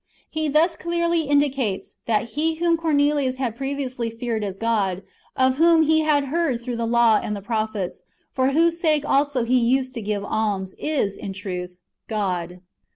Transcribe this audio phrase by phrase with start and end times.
[0.01, 5.03] ^ He thus clearly indicates, that He whom Cornelius had previously feared as God,
[5.35, 8.01] of whom he had heard through the law and the prophets,
[8.31, 11.77] for whose sake also he used to give alms, is, in truth,
[12.07, 12.61] God.